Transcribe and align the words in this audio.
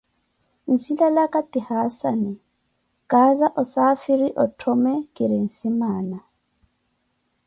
Nzinalaka 0.73 1.39
ti 1.51 1.59
Hassane, 1.67 2.33
kaaza 3.09 3.47
osaafiri 3.61 4.27
otthome 4.43 4.93
kiri 5.13 5.37
nsimaana. 5.45 6.19